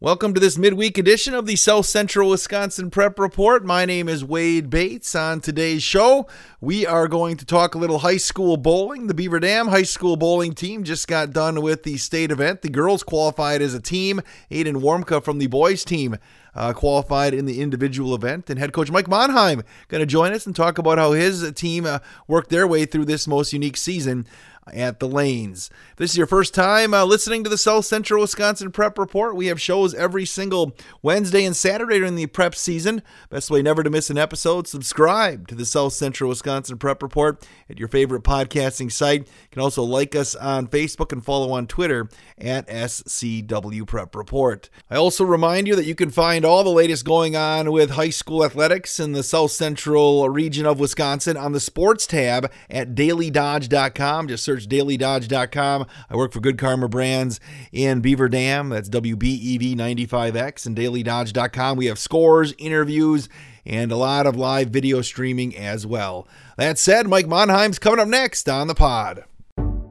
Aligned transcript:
Welcome 0.00 0.32
to 0.34 0.38
this 0.38 0.56
midweek 0.56 0.96
edition 0.96 1.34
of 1.34 1.46
the 1.46 1.56
South 1.56 1.86
Central 1.86 2.30
Wisconsin 2.30 2.88
Prep 2.88 3.18
Report. 3.18 3.64
My 3.64 3.84
name 3.84 4.08
is 4.08 4.24
Wade 4.24 4.70
Bates. 4.70 5.16
On 5.16 5.40
today's 5.40 5.82
show, 5.82 6.28
we 6.60 6.86
are 6.86 7.08
going 7.08 7.36
to 7.36 7.44
talk 7.44 7.74
a 7.74 7.78
little 7.78 7.98
high 7.98 8.18
school 8.18 8.56
bowling. 8.56 9.08
The 9.08 9.14
Beaver 9.14 9.40
Dam 9.40 9.66
High 9.66 9.82
School 9.82 10.16
bowling 10.16 10.52
team 10.52 10.84
just 10.84 11.08
got 11.08 11.32
done 11.32 11.62
with 11.62 11.82
the 11.82 11.96
state 11.96 12.30
event. 12.30 12.62
The 12.62 12.68
girls 12.68 13.02
qualified 13.02 13.60
as 13.60 13.74
a 13.74 13.82
team. 13.82 14.20
Aiden 14.52 14.76
Warmka 14.76 15.24
from 15.24 15.38
the 15.38 15.48
boys 15.48 15.84
team 15.84 16.16
uh, 16.54 16.72
qualified 16.74 17.34
in 17.34 17.46
the 17.46 17.60
individual 17.60 18.14
event. 18.14 18.48
And 18.48 18.58
head 18.60 18.72
coach 18.72 18.92
Mike 18.92 19.06
Monheim 19.06 19.64
going 19.88 20.00
to 20.00 20.06
join 20.06 20.32
us 20.32 20.46
and 20.46 20.54
talk 20.54 20.78
about 20.78 20.98
how 20.98 21.10
his 21.10 21.50
team 21.54 21.86
uh, 21.86 21.98
worked 22.28 22.50
their 22.50 22.68
way 22.68 22.84
through 22.84 23.06
this 23.06 23.26
most 23.26 23.52
unique 23.52 23.76
season 23.76 24.28
at 24.72 25.00
the 25.00 25.08
lanes. 25.08 25.70
If 25.92 25.96
this 25.96 26.10
is 26.12 26.16
your 26.16 26.26
first 26.26 26.54
time 26.54 26.94
uh, 26.94 27.04
listening 27.04 27.44
to 27.44 27.50
the 27.50 27.58
South 27.58 27.84
Central 27.84 28.20
Wisconsin 28.20 28.70
Prep 28.70 28.98
Report, 28.98 29.36
we 29.36 29.46
have 29.46 29.60
shows 29.60 29.94
every 29.94 30.24
single 30.24 30.76
Wednesday 31.02 31.44
and 31.44 31.56
Saturday 31.56 31.98
during 31.98 32.14
the 32.14 32.26
prep 32.26 32.54
season. 32.54 33.02
Best 33.30 33.50
way 33.50 33.62
never 33.62 33.82
to 33.82 33.90
miss 33.90 34.10
an 34.10 34.18
episode, 34.18 34.66
subscribe 34.66 35.48
to 35.48 35.54
the 35.54 35.66
South 35.66 35.92
Central 35.92 36.30
Wisconsin 36.30 36.78
Prep 36.78 37.02
Report 37.02 37.46
at 37.68 37.78
your 37.78 37.88
favorite 37.88 38.22
podcasting 38.22 38.90
site. 38.90 39.20
You 39.20 39.48
can 39.50 39.62
also 39.62 39.82
like 39.82 40.14
us 40.14 40.34
on 40.34 40.68
Facebook 40.68 41.12
and 41.12 41.24
follow 41.24 41.52
on 41.52 41.66
Twitter 41.66 42.08
at 42.36 42.66
SCW 42.68 43.86
Prep 43.86 44.14
Report. 44.14 44.70
I 44.90 44.96
also 44.96 45.24
remind 45.24 45.66
you 45.66 45.76
that 45.76 45.86
you 45.86 45.94
can 45.94 46.10
find 46.10 46.44
all 46.44 46.64
the 46.64 46.70
latest 46.70 47.04
going 47.04 47.36
on 47.36 47.72
with 47.72 47.90
high 47.90 48.10
school 48.10 48.44
athletics 48.44 48.98
in 49.00 49.12
the 49.12 49.22
South 49.22 49.50
Central 49.50 50.28
region 50.28 50.66
of 50.66 50.80
Wisconsin 50.80 51.36
on 51.36 51.52
the 51.52 51.60
sports 51.60 52.06
tab 52.06 52.50
at 52.70 52.94
dailydodge.com. 52.94 54.28
Just 54.28 54.44
search 54.44 54.57
search 54.58 54.68
dailydodge.com. 54.68 55.86
I 56.10 56.16
work 56.16 56.32
for 56.32 56.40
Good 56.40 56.58
Karma 56.58 56.88
Brands 56.88 57.40
in 57.72 58.00
Beaver 58.00 58.28
Dam. 58.28 58.70
That's 58.70 58.88
WBEV 58.88 59.76
95X 59.76 60.66
and 60.66 60.76
dailydodge.com. 60.76 61.76
We 61.76 61.86
have 61.86 61.98
scores, 61.98 62.54
interviews, 62.58 63.28
and 63.64 63.92
a 63.92 63.96
lot 63.96 64.26
of 64.26 64.36
live 64.36 64.68
video 64.70 65.02
streaming 65.02 65.56
as 65.56 65.86
well. 65.86 66.26
That 66.56 66.78
said, 66.78 67.06
Mike 67.06 67.26
Monheim's 67.26 67.78
coming 67.78 68.00
up 68.00 68.08
next 68.08 68.48
on 68.48 68.66
the 68.66 68.74
pod. 68.74 69.24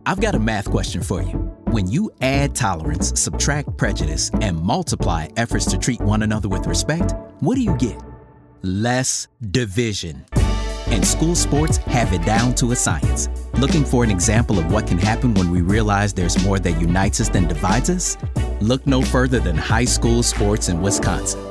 I've 0.05 0.21
got 0.21 0.35
a 0.35 0.39
math 0.39 0.69
question 0.69 1.03
for 1.03 1.21
you. 1.21 1.33
When 1.65 1.87
you 1.87 2.09
add 2.21 2.55
tolerance, 2.55 3.19
subtract 3.19 3.77
prejudice, 3.77 4.31
and 4.41 4.57
multiply 4.57 5.27
efforts 5.35 5.65
to 5.67 5.77
treat 5.77 6.02
one 6.02 6.23
another 6.23 6.47
with 6.47 6.65
respect, 6.65 7.13
what 7.41 7.55
do 7.55 7.61
you 7.61 7.75
get? 7.75 8.02
Less 8.63 9.27
division. 9.52 10.25
And 10.89 11.05
school 11.05 11.35
sports 11.35 11.77
have 11.77 12.13
it 12.13 12.25
down 12.25 12.55
to 12.55 12.71
a 12.71 12.75
science. 12.75 13.30
Looking 13.59 13.85
for 13.85 14.03
an 14.03 14.11
example 14.11 14.59
of 14.59 14.71
what 14.71 14.88
can 14.88 14.97
happen 14.97 15.33
when 15.33 15.52
we 15.52 15.61
realize 15.61 16.13
there's 16.13 16.43
more 16.43 16.59
that 16.59 16.80
unites 16.80 17.21
us 17.21 17.30
than 17.30 17.47
divides 17.47 17.89
us? 17.89 18.17
Look 18.61 18.85
no 18.85 19.02
further 19.02 19.39
than 19.39 19.55
high 19.55 19.85
school 19.85 20.23
sports 20.23 20.69
in 20.69 20.81
Wisconsin. 20.81 21.41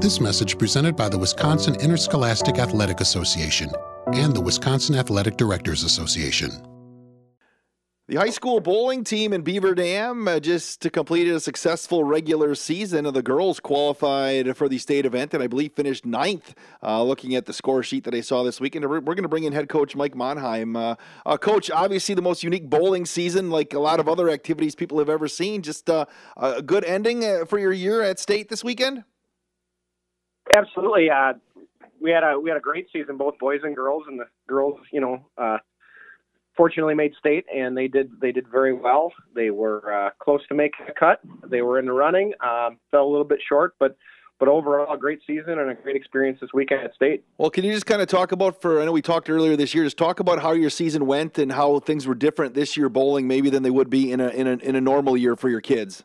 This 0.00 0.20
message 0.20 0.58
presented 0.58 0.96
by 0.96 1.08
the 1.08 1.18
Wisconsin 1.18 1.76
Interscholastic 1.76 2.58
Athletic 2.58 3.00
Association 3.00 3.70
and 4.12 4.34
the 4.34 4.40
Wisconsin 4.40 4.96
Athletic 4.96 5.36
Directors 5.36 5.82
Association. 5.82 6.73
The 8.06 8.16
high 8.16 8.28
school 8.28 8.60
bowling 8.60 9.02
team 9.02 9.32
in 9.32 9.40
Beaver 9.40 9.74
Dam 9.74 10.28
uh, 10.28 10.38
just 10.38 10.92
completed 10.92 11.34
a 11.36 11.40
successful 11.40 12.04
regular 12.04 12.54
season. 12.54 13.10
The 13.10 13.22
girls 13.22 13.60
qualified 13.60 14.54
for 14.58 14.68
the 14.68 14.76
state 14.76 15.06
event 15.06 15.32
and 15.32 15.42
I 15.42 15.46
believe 15.46 15.72
finished 15.72 16.04
ninth. 16.04 16.54
Uh, 16.82 17.02
looking 17.02 17.34
at 17.34 17.46
the 17.46 17.54
score 17.54 17.82
sheet 17.82 18.04
that 18.04 18.14
I 18.14 18.20
saw 18.20 18.42
this 18.42 18.60
weekend, 18.60 18.84
we're, 18.84 19.00
we're 19.00 19.14
going 19.14 19.22
to 19.22 19.28
bring 19.28 19.44
in 19.44 19.54
head 19.54 19.70
coach 19.70 19.96
Mike 19.96 20.12
Monheim. 20.12 20.76
Uh, 20.76 20.96
uh, 21.24 21.38
coach, 21.38 21.70
obviously 21.70 22.14
the 22.14 22.20
most 22.20 22.42
unique 22.42 22.68
bowling 22.68 23.06
season, 23.06 23.48
like 23.48 23.72
a 23.72 23.80
lot 23.80 23.98
of 23.98 24.06
other 24.06 24.28
activities 24.28 24.74
people 24.74 24.98
have 24.98 25.08
ever 25.08 25.26
seen. 25.26 25.62
Just 25.62 25.88
uh, 25.88 26.04
a 26.36 26.60
good 26.60 26.84
ending 26.84 27.24
uh, 27.24 27.46
for 27.46 27.58
your 27.58 27.72
year 27.72 28.02
at 28.02 28.18
state 28.18 28.50
this 28.50 28.62
weekend. 28.62 29.04
Absolutely. 30.54 31.08
we 32.02 32.10
had 32.10 32.22
a 32.22 32.38
we 32.38 32.50
had 32.50 32.58
a 32.58 32.60
great 32.60 32.86
season, 32.92 33.16
both 33.16 33.38
boys 33.38 33.60
and 33.62 33.74
girls, 33.74 34.02
and 34.06 34.20
the 34.20 34.26
girls, 34.46 34.78
you 34.92 35.00
know 35.00 35.24
fortunately 36.56 36.94
made 36.94 37.14
state 37.18 37.44
and 37.54 37.76
they 37.76 37.88
did 37.88 38.10
they 38.20 38.32
did 38.32 38.46
very 38.48 38.72
well. 38.72 39.12
They 39.34 39.50
were 39.50 39.92
uh, 39.92 40.10
close 40.18 40.40
to 40.48 40.54
making 40.54 40.86
a 40.88 40.92
cut. 40.92 41.20
They 41.48 41.62
were 41.62 41.78
in 41.78 41.86
the 41.86 41.92
running. 41.92 42.32
Um, 42.40 42.78
fell 42.90 43.04
a 43.04 43.10
little 43.10 43.24
bit 43.24 43.40
short, 43.46 43.74
but 43.78 43.96
but 44.38 44.48
overall 44.48 44.92
a 44.92 44.98
great 44.98 45.20
season 45.26 45.58
and 45.58 45.70
a 45.70 45.74
great 45.74 45.96
experience 45.96 46.38
this 46.40 46.50
weekend 46.52 46.82
at 46.82 46.94
state. 46.94 47.24
Well, 47.38 47.50
can 47.50 47.64
you 47.64 47.72
just 47.72 47.86
kind 47.86 48.02
of 48.02 48.08
talk 48.08 48.32
about 48.32 48.60
for 48.60 48.80
I 48.80 48.84
know 48.84 48.92
we 48.92 49.02
talked 49.02 49.30
earlier 49.30 49.56
this 49.56 49.74
year. 49.74 49.84
Just 49.84 49.96
talk 49.96 50.20
about 50.20 50.42
how 50.42 50.52
your 50.52 50.70
season 50.70 51.06
went 51.06 51.38
and 51.38 51.52
how 51.52 51.80
things 51.80 52.06
were 52.06 52.14
different 52.14 52.54
this 52.54 52.76
year 52.76 52.88
bowling 52.88 53.26
maybe 53.26 53.50
than 53.50 53.62
they 53.62 53.70
would 53.70 53.90
be 53.90 54.12
in 54.12 54.20
a 54.20 54.28
in 54.28 54.46
a 54.46 54.56
in 54.56 54.76
a 54.76 54.80
normal 54.80 55.16
year 55.16 55.36
for 55.36 55.48
your 55.48 55.60
kids. 55.60 56.04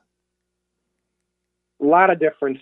A 1.82 1.86
lot 1.86 2.10
of 2.10 2.20
differences. 2.20 2.62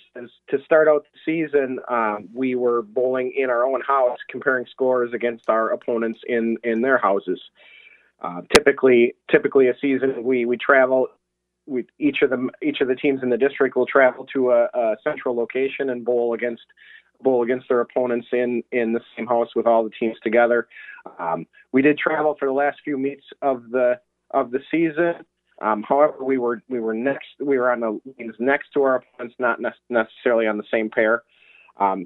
To 0.49 0.57
start 0.63 0.87
out 0.87 1.03
the 1.11 1.19
season, 1.25 1.79
um, 1.89 2.29
we 2.35 2.53
were 2.53 2.83
bowling 2.83 3.33
in 3.35 3.49
our 3.49 3.65
own 3.65 3.81
house, 3.81 4.19
comparing 4.29 4.67
scores 4.69 5.11
against 5.11 5.49
our 5.49 5.71
opponents 5.71 6.19
in 6.27 6.57
in 6.63 6.81
their 6.81 6.97
houses. 6.97 7.41
Uh, 8.21 8.41
typically, 8.51 9.13
typically 9.29 9.67
a 9.67 9.73
season 9.79 10.23
we 10.23 10.45
we 10.45 10.57
travel. 10.57 11.07
We 11.65 11.85
each 11.99 12.21
of 12.21 12.29
them 12.29 12.49
each 12.63 12.81
of 12.81 12.87
the 12.87 12.95
teams 12.95 13.21
in 13.21 13.29
the 13.29 13.37
district 13.37 13.75
will 13.75 13.85
travel 13.85 14.25
to 14.33 14.51
a, 14.51 14.65
a 14.73 14.95
central 15.03 15.35
location 15.35 15.89
and 15.89 16.03
bowl 16.03 16.33
against 16.33 16.63
bowl 17.21 17.43
against 17.43 17.67
their 17.69 17.81
opponents 17.81 18.27
in 18.31 18.63
in 18.71 18.93
the 18.93 19.01
same 19.15 19.27
house 19.27 19.49
with 19.55 19.67
all 19.67 19.83
the 19.83 19.91
teams 19.99 20.17
together. 20.23 20.67
Um, 21.19 21.45
we 21.71 21.81
did 21.81 21.97
travel 21.97 22.35
for 22.39 22.47
the 22.47 22.53
last 22.53 22.79
few 22.83 22.97
meets 22.97 23.25
of 23.41 23.69
the 23.69 23.99
of 24.31 24.51
the 24.51 24.59
season. 24.71 25.25
Um, 25.61 25.83
however, 25.83 26.23
we 26.23 26.37
were 26.37 26.61
we 26.69 26.79
were 26.79 26.93
next 26.93 27.27
we 27.39 27.57
were 27.57 27.71
on 27.71 27.79
the 27.79 27.99
lanes 28.17 28.35
next 28.39 28.71
to 28.73 28.83
our 28.83 28.95
opponents, 28.95 29.35
not 29.39 29.59
ne- 29.59 29.69
necessarily 29.89 30.47
on 30.47 30.57
the 30.57 30.63
same 30.71 30.89
pair. 30.89 31.23
Um, 31.79 32.05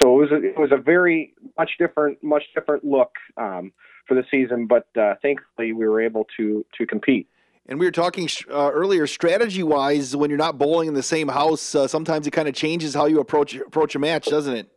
so 0.00 0.20
it 0.20 0.30
was 0.30 0.32
a, 0.32 0.44
it 0.44 0.58
was 0.58 0.70
a 0.72 0.80
very 0.80 1.34
much 1.58 1.72
different 1.78 2.22
much 2.22 2.44
different 2.54 2.84
look. 2.84 3.12
Um, 3.36 3.72
for 4.06 4.14
the 4.14 4.24
season, 4.30 4.66
but 4.66 4.86
uh, 4.96 5.14
thankfully 5.20 5.72
we 5.72 5.86
were 5.86 6.00
able 6.00 6.26
to 6.36 6.64
to 6.78 6.86
compete. 6.86 7.28
And 7.68 7.80
we 7.80 7.86
were 7.86 7.92
talking 7.92 8.28
uh, 8.48 8.70
earlier, 8.72 9.08
strategy 9.08 9.64
wise, 9.64 10.14
when 10.14 10.30
you're 10.30 10.38
not 10.38 10.56
bowling 10.56 10.86
in 10.86 10.94
the 10.94 11.02
same 11.02 11.28
house, 11.28 11.74
uh, 11.74 11.88
sometimes 11.88 12.26
it 12.26 12.30
kind 12.30 12.46
of 12.46 12.54
changes 12.54 12.94
how 12.94 13.06
you 13.06 13.20
approach 13.20 13.54
approach 13.54 13.94
a 13.94 13.98
match, 13.98 14.26
doesn't 14.26 14.54
it? 14.54 14.68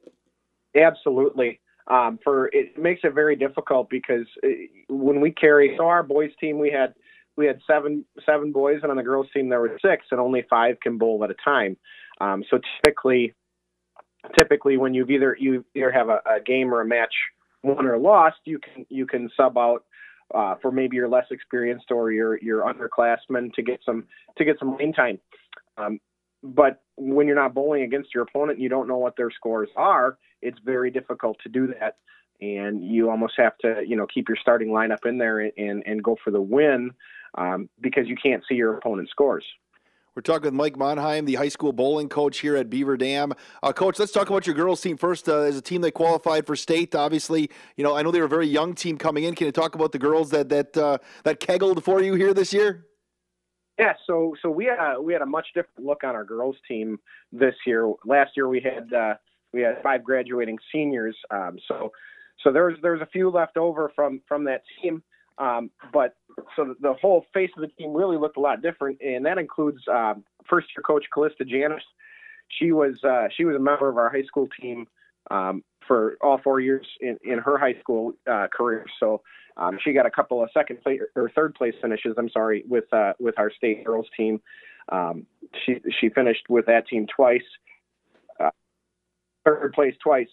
Absolutely. 0.76 1.60
Um, 1.88 2.20
for 2.24 2.48
it 2.48 2.78
makes 2.78 3.02
it 3.04 3.14
very 3.14 3.36
difficult 3.36 3.90
because 3.90 4.26
uh, 4.44 4.48
when 4.90 5.22
we 5.22 5.32
carry 5.32 5.76
so 5.78 5.86
our 5.86 6.04
boys 6.04 6.32
team, 6.40 6.60
we 6.60 6.72
had 6.72 6.94
we 7.38 7.46
had 7.46 7.60
seven 7.68 8.06
seven 8.26 8.52
boys, 8.52 8.80
and 8.82 8.92
on 8.92 8.98
the 8.98 9.04
girls 9.04 9.28
team 9.34 9.50
there 9.50 9.60
were 9.60 9.78
six, 9.84 10.06
and 10.12 10.20
only 10.20 10.46
five 10.50 10.80
can 10.82 10.98
bowl 10.98 11.24
at 11.24 11.30
a 11.30 11.36
time. 11.44 11.78
Um, 12.22 12.44
so 12.50 12.60
typically, 12.84 13.34
typically 14.38 14.78
when 14.78 14.94
you've 14.94 15.10
either 15.10 15.36
you 15.40 15.66
either 15.76 15.92
have 15.92 16.10
a, 16.10 16.22
a 16.26 16.40
game 16.46 16.74
or 16.74 16.82
a 16.82 16.86
match 16.86 17.14
won 17.64 17.86
or 17.86 17.98
lost, 17.98 18.38
you 18.46 18.60
can 18.60 18.86
you 18.90 19.06
can 19.06 19.30
sub 19.36 19.58
out 19.58 19.86
uh, 20.34 20.56
for 20.62 20.72
maybe 20.72 20.96
your 20.96 21.10
less 21.10 21.26
experienced 21.32 21.92
or 21.92 22.12
your 22.12 22.40
your 22.40 22.64
underclassmen 22.64 23.54
to 23.54 23.62
get 23.62 23.80
some 23.86 24.06
to 24.38 24.46
get 24.46 24.58
some 24.60 24.78
lane 24.78 24.94
time. 24.94 25.20
Um, 25.78 26.00
but 26.44 26.82
when 26.96 27.28
you're 27.28 27.36
not 27.36 27.54
bowling 27.54 27.84
against 27.84 28.14
your 28.14 28.24
opponent, 28.24 28.58
and 28.58 28.64
you 28.64 28.70
don't 28.70 28.88
know 28.88 28.98
what 28.98 29.16
their 29.18 29.32
scores 29.32 29.70
are. 29.76 30.18
It's 30.42 30.60
very 30.64 30.90
difficult 30.90 31.38
to 31.44 31.50
do 31.50 31.68
that, 31.80 31.98
and 32.40 32.84
you 32.84 33.10
almost 33.10 33.34
have 33.38 33.58
to 33.60 33.82
you 33.86 33.96
know 33.96 34.08
keep 34.08 34.30
your 34.30 34.38
starting 34.40 34.70
lineup 34.70 35.06
in 35.06 35.18
there 35.18 35.40
and 35.40 35.84
and 35.86 36.04
go 36.04 36.16
for 36.24 36.32
the 36.32 36.42
win 36.42 36.92
um, 37.38 37.70
because 37.82 38.08
you 38.08 38.16
can't 38.16 38.44
see 38.48 38.56
your 38.56 38.78
opponent's 38.78 39.12
scores. 39.12 39.46
We're 40.20 40.24
talking 40.24 40.48
with 40.48 40.54
Mike 40.54 40.76
Monheim, 40.76 41.26
the 41.26 41.36
high 41.36 41.48
school 41.48 41.72
bowling 41.72 42.10
coach 42.10 42.40
here 42.40 42.58
at 42.58 42.70
Beaver 42.70 42.98
Dam. 42.98 43.32
Uh, 43.64 43.72
coach, 43.72 44.00
let's 44.00 44.12
talk 44.12 44.30
about 44.30 44.46
your 44.46 44.54
girls 44.54 44.82
team 44.82 44.98
first. 44.98 45.30
Uh, 45.30 45.44
as 45.44 45.56
a 45.56 45.62
team 45.62 45.80
that 45.80 45.94
qualified 45.94 46.46
for 46.46 46.58
state, 46.58 46.94
obviously, 46.94 47.50
you 47.78 47.86
know 47.86 47.96
I 47.96 48.02
know 48.02 48.12
they 48.12 48.20
were 48.20 48.26
a 48.26 48.28
very 48.28 48.46
young 48.46 48.76
team 48.76 48.98
coming 48.98 49.24
in. 49.24 49.34
Can 49.34 49.46
you 49.46 49.54
talk 49.54 49.76
about 49.76 49.94
the 49.94 49.98
girls 49.98 50.30
that 50.32 50.50
that 50.50 50.76
uh, 50.76 50.98
that 51.24 51.40
keggled 51.40 51.86
for 51.86 52.02
you 52.02 52.16
here 52.16 52.34
this 52.34 52.52
year? 52.52 52.86
Yeah, 53.80 53.94
so 54.06 54.36
so 54.42 54.50
we 54.50 54.66
had 54.66 54.96
a, 54.96 55.02
we 55.02 55.14
had 55.14 55.22
a 55.22 55.26
much 55.26 55.48
different 55.56 55.88
look 55.88 56.04
on 56.04 56.16
our 56.16 56.26
girls 56.26 56.58
team 56.68 57.00
this 57.32 57.56
year. 57.66 57.90
Last 58.04 58.32
year 58.36 58.50
we 58.50 58.60
had 58.60 58.92
uh, 58.94 59.14
we 59.54 59.62
had 59.62 59.82
five 59.82 60.04
graduating 60.04 60.58
seniors. 60.70 61.16
Um, 61.32 61.58
so 61.66 61.94
so 62.44 62.52
there's 62.52 62.78
there's 62.82 63.00
a 63.00 63.08
few 63.14 63.30
left 63.30 63.56
over 63.56 63.90
from 63.96 64.20
from 64.28 64.44
that 64.44 64.64
team. 64.82 65.02
Um, 65.40 65.72
but 65.94 66.16
so 66.56 66.76
the 66.82 66.94
whole 66.94 67.26
face 67.34 67.50
of 67.56 67.62
the 67.62 67.68
team 67.68 67.94
really 67.94 68.18
looked 68.18 68.38
a 68.38 68.42
lot 68.42 68.62
different, 68.62 69.00
and 69.02 69.26
that 69.26 69.38
includes 69.38 69.80
um, 69.92 70.24
first 70.50 70.68
year 70.76 70.84
coach 70.84 71.06
Callista 71.14 71.46
Janis. 71.46 71.84
She 72.60 72.72
was 72.72 72.96
uh, 73.04 73.28
she 73.36 73.46
was 73.46 73.56
a 73.56 73.60
member 73.60 73.90
of 73.90 73.98
our 73.98 74.10
high 74.10 74.24
school 74.24 74.48
team 74.60 74.88
um, 75.32 75.64
for 75.88 76.18
all 76.22 76.40
four 76.44 76.60
years 76.60 76.86
in, 77.00 77.18
in 77.24 77.40
her 77.40 77.58
high 77.58 77.80
school 77.80 78.14
uh, 78.30 78.48
career. 78.56 78.86
So 79.00 79.22
um, 79.58 79.78
she 79.84 79.94
got 79.94 80.06
a 80.06 80.12
couple 80.12 80.44
of 80.44 80.50
second 80.54 80.82
place 80.82 81.00
or 81.16 81.32
third 81.36 81.56
place 81.56 81.74
finishes. 81.82 82.16
I'm 82.18 82.30
sorry 82.30 82.64
with 82.68 82.92
uh, 82.94 83.14
with 83.20 83.38
our 83.40 83.52
state 83.52 83.86
girls 83.86 84.08
team. 84.18 84.42
Um, 84.92 85.26
she 85.66 85.76
she 86.02 86.10
finished 86.10 86.44
with 86.50 86.66
that 86.66 86.88
team 86.88 87.08
twice, 87.16 87.44
uh, 88.44 88.50
third 89.46 89.72
place 89.74 89.96
twice. 90.04 90.28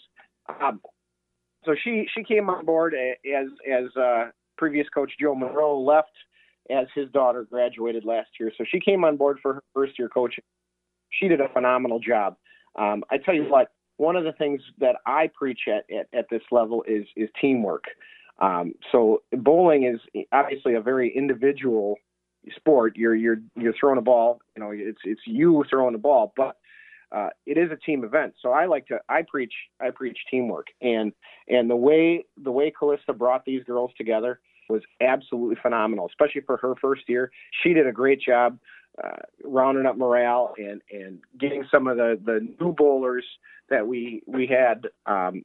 So 1.64 1.74
she 1.82 2.06
she 2.14 2.24
came 2.24 2.48
on 2.48 2.64
board 2.64 2.94
as 2.94 3.46
as 3.70 3.96
uh, 3.96 4.30
previous 4.56 4.88
coach 4.88 5.12
Joe 5.20 5.34
Monroe 5.34 5.78
left 5.78 6.10
as 6.70 6.86
his 6.94 7.10
daughter 7.10 7.46
graduated 7.50 8.04
last 8.04 8.28
year. 8.40 8.52
So 8.56 8.64
she 8.68 8.80
came 8.80 9.04
on 9.04 9.16
board 9.16 9.38
for 9.42 9.54
her 9.54 9.62
first 9.74 9.98
year 9.98 10.08
coaching. 10.08 10.44
she 11.10 11.28
did 11.28 11.40
a 11.40 11.48
phenomenal 11.48 12.00
job. 12.00 12.36
Um, 12.78 13.04
I 13.10 13.18
tell 13.18 13.34
you 13.34 13.44
what, 13.44 13.68
one 13.96 14.16
of 14.16 14.24
the 14.24 14.32
things 14.32 14.60
that 14.78 14.96
I 15.06 15.30
preach 15.34 15.60
at, 15.68 15.84
at, 15.94 16.06
at 16.16 16.26
this 16.30 16.42
level 16.50 16.84
is 16.86 17.06
is 17.16 17.28
teamwork. 17.40 17.84
Um, 18.38 18.74
so 18.92 19.22
bowling 19.32 19.84
is 19.84 20.24
obviously 20.32 20.74
a 20.74 20.80
very 20.80 21.14
individual 21.16 21.96
sport. 22.54 22.96
You're 22.96 23.14
you're 23.14 23.38
you're 23.56 23.74
throwing 23.78 23.98
a 23.98 24.02
ball. 24.02 24.40
You 24.56 24.62
know, 24.62 24.70
it's 24.72 25.00
it's 25.04 25.22
you 25.26 25.64
throwing 25.70 25.92
the 25.92 25.98
ball, 25.98 26.32
but 26.36 26.56
uh, 27.12 27.28
it 27.46 27.56
is 27.56 27.70
a 27.70 27.76
team 27.76 28.04
event. 28.04 28.34
So 28.42 28.50
I 28.50 28.66
like 28.66 28.86
to 28.88 28.98
I 29.08 29.22
preach 29.26 29.52
I 29.80 29.90
preach 29.90 30.18
teamwork 30.30 30.66
and 30.82 31.12
and 31.48 31.70
the 31.70 31.76
way 31.76 32.24
the 32.42 32.52
way 32.52 32.72
Callista 32.76 33.12
brought 33.12 33.44
these 33.44 33.64
girls 33.64 33.92
together 33.96 34.40
was 34.68 34.82
absolutely 35.00 35.56
phenomenal, 35.62 36.06
especially 36.06 36.42
for 36.42 36.56
her 36.58 36.74
first 36.80 37.02
year. 37.08 37.30
She 37.62 37.72
did 37.72 37.86
a 37.86 37.92
great 37.92 38.20
job 38.20 38.58
uh, 39.02 39.16
rounding 39.44 39.86
up 39.86 39.96
morale 39.96 40.54
and 40.58 40.80
and 40.90 41.18
getting 41.38 41.64
some 41.70 41.86
of 41.86 41.96
the 41.96 42.18
the 42.24 42.48
new 42.60 42.72
bowlers 42.72 43.24
that 43.68 43.86
we 43.86 44.22
we 44.26 44.46
had 44.46 44.86
um, 45.06 45.44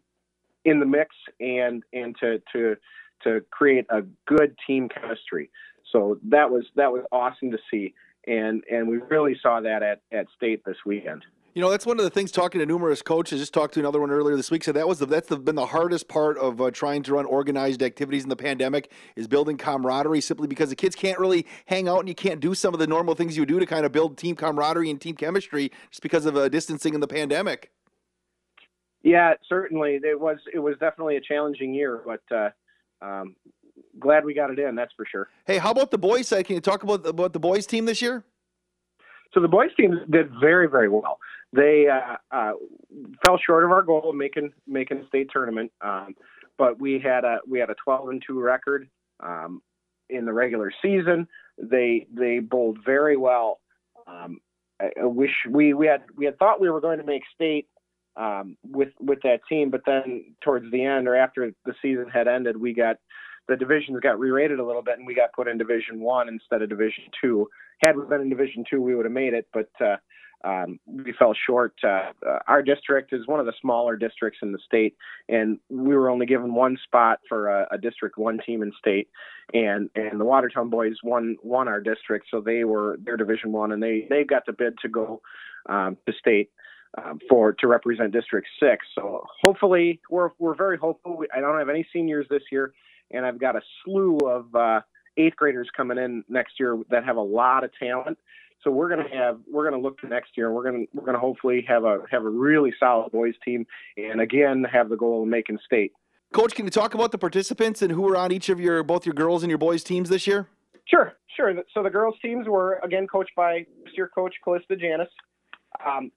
in 0.66 0.80
the 0.80 0.86
mix 0.86 1.16
and 1.40 1.84
and 1.94 2.16
to 2.20 2.42
to 2.54 2.76
to 3.24 3.42
create 3.52 3.86
a 3.90 4.02
good 4.26 4.56
team 4.66 4.90
chemistry. 4.90 5.50
So 5.92 6.18
that 6.30 6.50
was 6.50 6.66
that 6.76 6.92
was 6.92 7.04
awesome 7.12 7.52
to 7.52 7.58
see, 7.70 7.94
and 8.26 8.64
and 8.72 8.88
we 8.88 8.98
really 8.98 9.38
saw 9.42 9.60
that 9.62 9.84
at 9.84 10.02
at 10.12 10.28
state 10.36 10.64
this 10.66 10.78
weekend. 10.86 11.26
You 11.54 11.62
know, 11.62 11.70
that's 11.70 11.86
one 11.86 11.98
of 12.00 12.06
the 12.06 12.10
things. 12.10 12.32
Talking 12.32 12.60
to 12.60 12.66
numerous 12.66 13.02
coaches, 13.02 13.42
just 13.42 13.54
talked 13.54 13.74
to 13.74 13.82
another 13.82 14.00
one 14.00 14.10
earlier 14.10 14.38
this 14.38 14.50
week. 14.50 14.64
Said 14.64 14.76
that 14.76 14.88
was 14.88 15.00
the, 15.00 15.06
that's 15.06 15.28
the, 15.28 15.38
been 15.38 15.56
the 15.56 15.66
hardest 15.66 16.08
part 16.08 16.38
of 16.38 16.62
uh, 16.62 16.72
trying 16.72 17.04
to 17.04 17.14
run 17.16 17.26
organized 17.26 17.84
activities 17.84 18.24
in 18.24 18.30
the 18.30 18.38
pandemic 18.38 18.90
is 19.18 19.28
building 19.28 19.58
camaraderie. 19.58 20.22
Simply 20.22 20.48
because 20.48 20.70
the 20.70 20.78
kids 20.78 20.96
can't 20.96 21.20
really 21.20 21.46
hang 21.66 21.90
out 21.90 22.00
and 22.00 22.08
you 22.08 22.16
can't 22.16 22.40
do 22.40 22.56
some 22.56 22.74
of 22.74 22.80
the 22.80 22.88
normal 22.88 23.16
things 23.16 23.36
you 23.36 23.42
would 23.42 23.50
do 23.50 23.60
to 23.60 23.66
kind 23.66 23.86
of 23.86 23.92
build 23.92 24.18
team 24.18 24.36
camaraderie 24.36 24.90
and 24.90 25.02
team 25.02 25.16
chemistry 25.16 25.72
just 25.90 26.02
because 26.02 26.26
of 26.26 26.38
uh, 26.38 26.48
distancing 26.48 26.94
in 26.94 27.02
the 27.02 27.08
pandemic. 27.08 27.70
Yeah, 29.04 29.34
certainly 29.50 30.00
it 30.04 30.20
was. 30.20 30.38
It 30.54 30.60
was 30.60 30.76
definitely 30.80 31.18
a 31.18 31.22
challenging 31.22 31.74
year, 31.74 32.02
but 32.06 32.22
uh, 32.34 32.50
um, 33.02 33.36
glad 34.00 34.24
we 34.24 34.34
got 34.34 34.52
it 34.52 34.60
in. 34.60 34.76
That's 34.76 34.94
for 34.96 35.06
sure. 35.06 35.28
Hey, 35.46 35.58
how 35.58 35.72
about 35.72 35.92
the 35.92 35.98
boys 35.98 36.30
side? 36.30 36.46
Can 36.46 36.56
you 36.56 36.62
talk 36.62 36.84
about 36.84 37.06
about 37.06 37.34
the 37.34 37.40
boys 37.40 37.66
team 37.66 37.86
this 37.86 38.02
year? 38.02 38.24
So 39.34 39.40
the 39.42 39.48
boys 39.48 39.70
team 39.76 40.00
did 40.10 40.30
very 40.40 40.70
very 40.70 40.88
well. 40.88 41.18
They 41.54 41.88
uh, 41.88 42.18
uh, 42.32 42.54
fell 43.22 43.38
short 43.46 43.66
of 43.66 43.72
our 43.72 43.82
goal 43.82 44.10
of 44.10 44.16
making 44.16 44.54
making 44.68 45.00
a 45.00 45.08
state 45.08 45.30
tournament, 45.32 45.72
um, 45.82 46.16
but 46.58 46.80
we 46.80 47.00
had 47.00 47.26
a 47.26 47.40
we 47.48 47.60
had 47.60 47.70
a 47.70 47.76
12 47.84 48.10
and 48.10 48.24
two 48.26 48.40
record 48.40 48.88
um, 49.20 49.62
in 50.10 50.26
the 50.26 50.34
regular 50.34 50.72
season. 50.82 51.28
They 51.58 52.08
they 52.14 52.40
bowled 52.40 52.80
very 52.86 53.18
well. 53.18 53.60
Um, 54.08 54.40
I, 54.82 54.92
I 55.02 55.06
wish 55.06 55.32
we 55.50 55.74
we 55.74 55.88
had 55.88 56.04
we 56.16 56.26
had 56.26 56.38
thought 56.40 56.62
we 56.62 56.70
were 56.70 56.82
going 56.82 57.00
to 57.00 57.06
make 57.06 57.24
state 57.36 57.68
um, 58.16 58.58
with 58.66 58.90
with 59.00 59.20
that 59.24 59.42
team. 59.50 59.70
But 59.70 59.82
then 59.86 60.36
towards 60.44 60.72
the 60.72 60.84
end 60.84 61.08
or 61.08 61.16
after 61.16 61.52
the 61.66 61.74
season 61.82 62.08
had 62.12 62.28
ended, 62.28 62.58
we 62.58 62.74
got 62.74 62.98
the 63.48 63.56
divisions 63.56 64.00
got 64.02 64.20
re-rated 64.20 64.60
a 64.60 64.66
little 64.66 64.82
bit, 64.84 64.98
and 64.98 65.08
we 65.08 65.16
got 65.16 65.34
put 65.34 65.48
in 65.48 65.58
Division 65.58 66.00
One 66.00 66.30
instead 66.30 66.62
of 66.62 66.70
Division 66.70 67.06
Two. 67.22 67.48
Had 67.80 67.98
we 67.98 68.06
been 68.06 68.22
in 68.22 68.30
Division 68.30 68.64
Two, 68.70 68.82
we 68.82 68.96
would 68.96 69.06
have 69.06 69.14
made 69.14 69.34
it, 69.34 69.48
but 69.54 69.70
uh, 69.84 69.98
um, 70.44 70.80
we 70.86 71.14
fell 71.14 71.34
short. 71.48 71.74
Uh, 71.84 72.12
uh, 72.28 72.40
our 72.48 72.62
district 72.62 73.14
is 73.14 73.28
one 73.28 73.40
of 73.40 73.46
the 73.46 73.54
smaller 73.62 73.96
districts 73.96 74.40
in 74.42 74.52
the 74.52 74.60
state, 74.66 74.96
and 75.30 75.60
we 75.70 75.96
were 75.96 76.10
only 76.10 76.26
given 76.26 76.54
one 76.54 76.78
spot 76.84 77.20
for 77.30 77.50
a, 77.50 77.68
a 77.72 77.78
District 77.78 78.18
One 78.18 78.40
team 78.46 78.64
in 78.64 78.72
state, 78.78 79.10
and 79.54 79.90
and 79.96 80.20
the 80.20 80.26
Watertown 80.26 80.70
boys 80.70 80.96
won 81.04 81.38
won 81.44 81.68
our 81.68 81.82
district, 81.82 82.28
so 82.32 82.42
they 82.42 82.64
were 82.64 82.98
their 83.04 83.18
Division 83.18 83.52
One, 83.52 83.72
and 83.72 83.82
they 83.82 84.08
they 84.10 84.24
got 84.24 84.46
the 84.46 84.54
bid 84.54 84.78
to 84.80 84.90
go 84.90 85.22
um, 85.70 85.98
to 86.08 86.14
state 86.14 86.50
um, 86.98 87.20
for 87.30 87.54
to 87.54 87.68
represent 87.68 88.12
District 88.12 88.48
Six. 88.60 88.86
So 88.96 89.26
hopefully, 89.42 90.02
we're 90.10 90.32
we're 90.40 90.56
very 90.56 90.78
hopeful. 90.78 91.18
We, 91.18 91.28
I 91.36 91.40
don't 91.40 91.60
have 91.60 91.70
any 91.70 91.86
seniors 91.94 92.26
this 92.30 92.44
year, 92.52 92.74
and 93.12 93.26
I've 93.26 93.40
got 93.40 93.56
a 93.56 93.62
slew 93.84 94.18
of 94.26 94.54
uh, 94.56 94.82
eighth 95.18 95.36
graders 95.36 95.70
coming 95.76 95.98
in 95.98 96.24
next 96.30 96.60
year 96.60 96.80
that 96.90 97.06
have 97.06 97.18
a 97.18 97.22
lot 97.22 97.64
of 97.64 97.72
talent. 97.78 98.18
So 98.64 98.72
we're 98.72 98.90
gonna 98.90 99.10
have 99.12 99.40
we're 99.52 99.64
gonna 99.70 99.82
look 99.82 100.00
to 100.00 100.08
next 100.08 100.38
year. 100.38 100.52
We're 100.52 100.64
gonna 100.64 100.86
we're 100.94 101.06
gonna 101.06 101.20
hopefully 101.20 101.66
have 101.68 101.84
a 101.84 102.00
have 102.12 102.24
a 102.24 102.30
really 102.30 102.74
solid 102.80 103.12
boys 103.12 103.34
team, 103.44 103.66
and 103.98 104.22
again 104.22 104.64
have 104.72 104.90
the 104.90 104.98
goal 104.98 105.24
of 105.24 105.28
making 105.28 105.60
state. 105.66 105.94
Coach, 106.34 106.56
can 106.56 106.66
you 106.66 106.72
talk 106.72 106.94
about 106.94 107.12
the 107.12 107.18
participants 107.18 107.82
and 107.82 107.92
who 107.92 108.02
were 108.02 108.16
on 108.16 108.32
each 108.32 108.50
of 108.50 108.60
your 108.60 108.84
both 108.84 109.06
your 109.06 109.16
girls 109.16 109.44
and 109.44 109.50
your 109.50 109.58
boys 109.58 109.84
teams 109.84 110.10
this 110.10 110.28
year? 110.28 110.48
Sure, 110.86 111.14
sure. 111.36 111.54
So 111.74 111.84
the 111.84 111.90
girls 111.90 112.16
teams 112.22 112.48
were 112.48 112.80
again 112.84 113.08
coached 113.08 113.36
by 113.36 113.66
your 113.96 114.08
coach 114.10 114.36
Callista 114.44 114.76
Janis. 114.76 115.10
Um, 115.86 116.12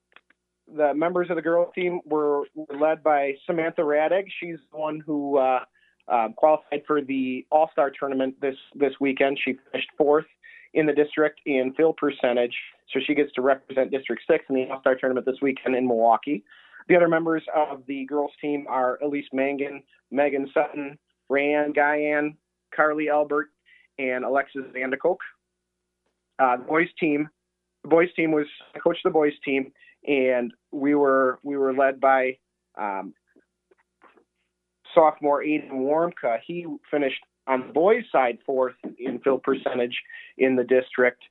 the 0.73 0.93
members 0.93 1.29
of 1.29 1.35
the 1.35 1.41
girls 1.41 1.69
team 1.75 2.01
were, 2.05 2.43
were 2.55 2.77
led 2.79 3.03
by 3.03 3.33
Samantha 3.45 3.81
Radig. 3.81 4.25
She's 4.39 4.57
the 4.71 4.77
one 4.77 5.01
who 5.05 5.37
uh, 5.37 5.59
uh, 6.07 6.29
qualified 6.35 6.83
for 6.87 7.01
the 7.01 7.45
All 7.51 7.69
Star 7.71 7.91
tournament 7.97 8.35
this 8.41 8.55
this 8.75 8.93
weekend. 8.99 9.39
She 9.43 9.57
finished 9.71 9.89
fourth 9.97 10.25
in 10.75 10.85
the 10.85 10.93
district 10.93 11.39
in 11.45 11.73
field 11.73 11.97
percentage, 11.97 12.55
so 12.93 12.99
she 13.05 13.15
gets 13.15 13.31
to 13.33 13.41
represent 13.41 13.91
District 13.91 14.21
Six 14.29 14.45
in 14.49 14.55
the 14.55 14.69
All 14.69 14.79
Star 14.81 14.95
tournament 14.95 15.25
this 15.25 15.37
weekend 15.41 15.75
in 15.75 15.87
Milwaukee. 15.87 16.43
The 16.87 16.95
other 16.95 17.07
members 17.07 17.43
of 17.55 17.81
the 17.87 18.05
girls 18.05 18.31
team 18.39 18.65
are 18.69 18.99
Elise 19.01 19.25
Mangan, 19.33 19.81
Megan 20.11 20.47
Sutton, 20.53 20.99
Rayanne 21.31 21.75
Guyan, 21.75 22.35
Carly 22.75 23.09
Albert, 23.09 23.47
and 23.97 24.23
Alexis 24.23 24.63
Vandekoke. 24.75 25.17
Uh, 26.37 26.57
the 26.57 26.63
boys 26.63 26.89
team, 26.99 27.27
the 27.83 27.89
boys 27.89 28.09
team 28.15 28.31
was 28.31 28.45
I 28.75 28.79
coached 28.79 29.01
the 29.03 29.09
boys 29.09 29.33
team 29.43 29.71
and 30.05 30.51
we 30.71 30.93
were 30.93 31.39
we 31.43 31.57
were 31.57 31.73
led 31.73 31.99
by 31.99 32.37
um, 32.77 33.13
sophomore 34.93 35.41
Aiden 35.41 35.71
Warmka. 35.71 36.39
He 36.45 36.65
finished 36.91 37.21
on 37.47 37.67
the 37.67 37.73
boys' 37.73 38.03
side 38.11 38.37
fourth 38.45 38.75
in 38.97 39.19
field 39.19 39.43
percentage 39.43 39.97
in 40.37 40.55
the 40.55 40.63
district, 40.63 41.21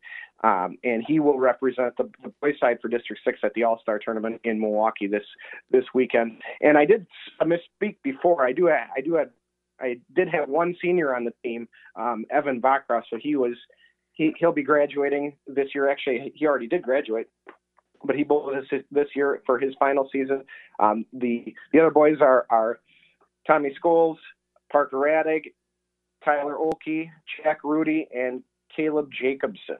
um, 0.42 0.76
and 0.84 1.04
he 1.06 1.20
will 1.20 1.38
represent 1.38 1.96
the, 1.96 2.10
the 2.22 2.32
boys' 2.40 2.54
side 2.60 2.78
for 2.80 2.88
District 2.88 3.20
Six 3.24 3.38
at 3.42 3.54
the 3.54 3.64
All 3.64 3.78
Star 3.80 3.98
Tournament 3.98 4.40
in 4.44 4.60
Milwaukee 4.60 5.06
this 5.06 5.24
this 5.70 5.84
weekend. 5.94 6.38
And 6.60 6.76
I 6.76 6.84
did 6.84 7.06
misspeak 7.42 7.96
before. 8.02 8.44
I 8.44 8.52
do 8.52 8.68
I 8.68 9.00
do 9.04 9.14
have 9.14 9.30
I 9.80 9.96
did 10.14 10.28
have 10.28 10.48
one 10.48 10.76
senior 10.80 11.14
on 11.14 11.24
the 11.24 11.32
team, 11.42 11.68
um, 11.96 12.24
Evan 12.30 12.60
Bakra. 12.60 13.02
So 13.10 13.16
he 13.20 13.36
was 13.36 13.54
he 14.12 14.34
he'll 14.38 14.52
be 14.52 14.62
graduating 14.62 15.36
this 15.46 15.68
year. 15.74 15.88
Actually, 15.88 16.32
he 16.34 16.46
already 16.46 16.68
did 16.68 16.82
graduate 16.82 17.28
but 18.04 18.16
he 18.16 18.22
bowled 18.22 18.54
this 18.54 18.82
this 18.90 19.08
year 19.14 19.42
for 19.46 19.58
his 19.58 19.74
final 19.78 20.08
season. 20.12 20.44
Um, 20.78 21.06
the 21.12 21.54
the 21.72 21.80
other 21.80 21.90
boys 21.90 22.18
are 22.20 22.46
are 22.50 22.80
Tommy 23.46 23.74
Scholes, 23.82 24.16
Parker 24.70 24.96
Radig, 24.96 25.52
Tyler 26.24 26.54
Olkey, 26.54 27.10
Jack 27.42 27.58
Rudy, 27.64 28.08
and 28.14 28.42
Caleb 28.74 29.10
Jacobson. 29.20 29.76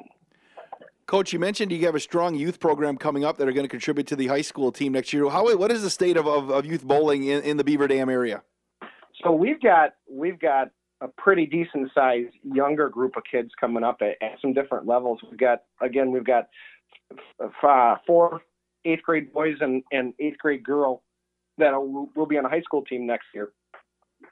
Coach, 1.06 1.32
you 1.32 1.38
mentioned 1.38 1.70
you 1.70 1.84
have 1.84 1.94
a 1.94 2.00
strong 2.00 2.34
youth 2.34 2.58
program 2.60 2.96
coming 2.96 3.24
up 3.24 3.36
that 3.36 3.46
are 3.46 3.52
going 3.52 3.64
to 3.64 3.70
contribute 3.70 4.06
to 4.06 4.16
the 4.16 4.26
high 4.26 4.40
school 4.40 4.72
team 4.72 4.92
next 4.92 5.12
year. 5.12 5.28
How 5.28 5.54
what 5.56 5.70
is 5.70 5.82
the 5.82 5.90
state 5.90 6.16
of, 6.16 6.26
of, 6.26 6.50
of 6.50 6.64
youth 6.64 6.84
bowling 6.84 7.24
in, 7.24 7.42
in 7.42 7.56
the 7.56 7.64
Beaver 7.64 7.88
Dam 7.88 8.08
area? 8.08 8.42
So 9.22 9.32
we've 9.32 9.60
got 9.60 9.90
we've 10.10 10.38
got 10.38 10.68
a 11.00 11.08
pretty 11.08 11.44
decent 11.44 11.90
sized 11.94 12.34
younger 12.42 12.88
group 12.88 13.16
of 13.16 13.22
kids 13.30 13.50
coming 13.60 13.84
up 13.84 13.98
at, 14.00 14.16
at 14.22 14.40
some 14.40 14.54
different 14.54 14.86
levels. 14.86 15.20
We've 15.28 15.38
got 15.38 15.64
again 15.82 16.10
we've 16.10 16.24
got 16.24 16.48
uh, 17.38 17.96
four 18.06 18.40
eighth 18.86 19.02
grade 19.02 19.32
boys 19.32 19.56
and, 19.60 19.82
and 19.92 20.14
eighth 20.18 20.38
grade 20.38 20.64
girl 20.64 21.02
that 21.58 21.72
will 21.72 22.26
be 22.26 22.38
on 22.38 22.46
a 22.46 22.48
high 22.48 22.62
school 22.62 22.82
team 22.82 23.06
next 23.06 23.26
year. 23.34 23.52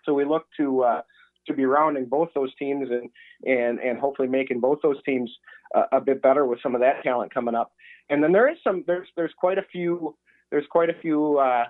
So 0.04 0.14
we 0.14 0.24
look 0.24 0.46
to 0.56 0.82
uh, 0.82 1.02
to 1.46 1.54
be 1.54 1.64
rounding 1.64 2.06
both 2.06 2.28
those 2.34 2.54
teams 2.56 2.88
and 2.90 3.10
and 3.44 3.78
and 3.80 3.98
hopefully 3.98 4.28
making 4.28 4.60
both 4.60 4.78
those 4.82 5.02
teams 5.04 5.30
uh, 5.74 5.84
a 5.92 6.00
bit 6.00 6.22
better 6.22 6.46
with 6.46 6.60
some 6.62 6.74
of 6.74 6.80
that 6.80 7.02
talent 7.02 7.32
coming 7.32 7.54
up. 7.54 7.72
And 8.10 8.22
then 8.22 8.32
there 8.32 8.50
is 8.50 8.58
some 8.64 8.84
there's 8.86 9.08
there's 9.16 9.32
quite 9.36 9.58
a 9.58 9.64
few 9.70 10.16
there's 10.50 10.66
quite 10.70 10.90
a 10.90 11.00
few 11.00 11.38
uh, 11.38 11.64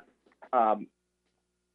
um, 0.53 0.87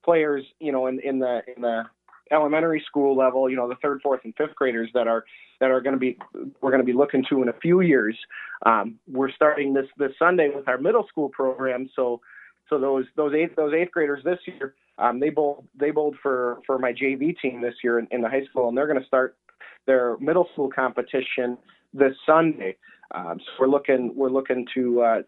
players 0.04 0.44
you 0.60 0.72
know 0.72 0.88
in 0.88 1.00
in 1.00 1.20
the 1.20 1.42
in 1.56 1.62
the 1.62 1.84
elementary 2.32 2.84
school 2.86 3.16
level, 3.16 3.50
you 3.50 3.56
know, 3.56 3.68
the 3.68 3.76
third, 3.82 4.02
fourth, 4.02 4.22
and 4.24 4.34
fifth 4.38 4.56
graders 4.56 4.90
that 4.94 5.08
are 5.08 5.26
that 5.60 5.72
are 5.72 5.82
going 5.82 5.94
to 5.94 6.00
be 6.00 6.18
we're 6.62 6.72
going 6.72 6.82
to 6.82 6.86
be 6.86 6.94
looking 6.94 7.26
to 7.30 7.42
in 7.42 7.50
a 7.50 7.54
few 7.62 7.82
years. 7.82 8.18
Um, 8.66 9.00
we're 9.08 9.32
starting 9.32 9.74
this 9.74 9.88
this 9.98 10.12
Sunday 10.20 10.50
with 10.54 10.68
our 10.68 10.78
middle 10.78 11.06
school 11.08 11.30
program, 11.30 11.90
so 11.96 12.22
so 12.70 12.80
those 12.80 13.06
those 13.16 13.34
eighth 13.34 13.56
those 13.56 13.74
eighth 13.74 13.92
graders 13.92 14.24
this 14.24 14.40
year, 14.46 14.76
um, 14.98 15.20
they 15.20 15.30
bowled 15.30 15.66
they 15.80 15.92
bowled 15.92 16.16
for 16.22 16.60
for 16.66 16.78
my 16.78 16.92
JV 16.92 17.36
team 17.42 17.62
this 17.62 17.76
year 17.84 18.00
in, 18.00 18.08
in 18.12 18.22
the 18.22 18.30
high 18.30 18.46
school, 18.50 18.70
and 18.70 18.78
they're 18.78 18.88
going 18.88 19.00
to 19.00 19.08
start 19.08 19.36
their 19.86 20.18
middle 20.20 20.48
school 20.54 20.70
competition 20.70 21.58
this 21.94 22.14
Sunday. 22.26 22.76
Um, 23.16 23.40
so 23.40 23.52
we're 23.60 23.68
looking 23.68 24.14
we're 24.16 24.30
looking 24.30 24.66
to 24.76 25.02
uh, 25.02 25.22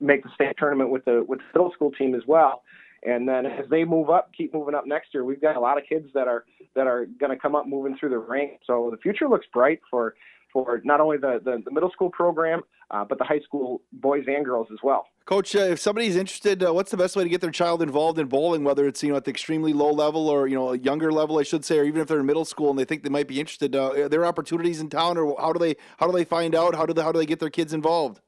make 0.00 0.22
the 0.22 0.30
state 0.34 0.54
tournament 0.58 0.90
with 0.90 1.04
the 1.04 1.24
with 1.26 1.40
the 1.40 1.58
middle 1.58 1.72
school 1.72 1.90
team 1.92 2.14
as 2.14 2.22
well. 2.26 2.62
And 3.04 3.28
then 3.28 3.46
as 3.46 3.68
they 3.68 3.84
move 3.84 4.10
up, 4.10 4.30
keep 4.36 4.54
moving 4.54 4.74
up 4.74 4.86
next 4.86 5.12
year, 5.12 5.24
we've 5.24 5.40
got 5.40 5.56
a 5.56 5.60
lot 5.60 5.76
of 5.76 5.84
kids 5.88 6.08
that 6.14 6.28
are 6.28 6.44
that 6.74 6.86
are 6.86 7.06
going 7.18 7.30
to 7.30 7.36
come 7.36 7.54
up 7.54 7.66
moving 7.66 7.96
through 7.98 8.10
the 8.10 8.18
ranks. 8.18 8.64
So 8.66 8.88
the 8.90 8.96
future 8.98 9.28
looks 9.28 9.46
bright 9.52 9.80
for 9.90 10.14
for 10.52 10.80
not 10.84 11.00
only 11.00 11.16
the, 11.16 11.40
the, 11.42 11.62
the 11.64 11.70
middle 11.70 11.90
school 11.90 12.10
program, 12.10 12.60
uh, 12.90 13.04
but 13.04 13.18
the 13.18 13.24
high 13.24 13.40
school 13.40 13.80
boys 13.92 14.24
and 14.26 14.44
girls 14.44 14.68
as 14.70 14.78
well. 14.82 15.06
Coach, 15.24 15.56
uh, 15.56 15.60
if 15.60 15.80
somebody's 15.80 16.14
interested, 16.14 16.62
uh, 16.62 16.74
what's 16.74 16.90
the 16.90 16.96
best 16.96 17.16
way 17.16 17.22
to 17.22 17.30
get 17.30 17.40
their 17.40 17.50
child 17.50 17.80
involved 17.80 18.18
in 18.18 18.26
bowling? 18.26 18.64
Whether 18.64 18.86
it's 18.86 19.02
you 19.02 19.10
know 19.10 19.16
at 19.16 19.24
the 19.24 19.30
extremely 19.30 19.72
low 19.72 19.90
level 19.90 20.28
or 20.28 20.46
you 20.46 20.54
know 20.54 20.72
a 20.72 20.78
younger 20.78 21.12
level, 21.12 21.38
I 21.38 21.42
should 21.42 21.64
say, 21.64 21.78
or 21.78 21.84
even 21.84 22.00
if 22.00 22.08
they're 22.08 22.20
in 22.20 22.26
middle 22.26 22.44
school 22.44 22.70
and 22.70 22.78
they 22.78 22.84
think 22.84 23.02
they 23.02 23.08
might 23.08 23.28
be 23.28 23.40
interested, 23.40 23.74
uh, 23.74 23.92
are 23.92 24.08
there 24.08 24.26
opportunities 24.26 24.80
in 24.80 24.90
town, 24.90 25.16
or 25.16 25.36
how 25.40 25.52
do 25.52 25.58
they 25.58 25.76
how 25.98 26.06
do 26.06 26.12
they 26.12 26.24
find 26.24 26.54
out? 26.54 26.74
How 26.74 26.86
do 26.86 26.92
they 26.92 27.02
how 27.02 27.12
do 27.12 27.18
they 27.18 27.26
get 27.26 27.40
their 27.40 27.50
kids 27.50 27.72
involved? 27.72 28.20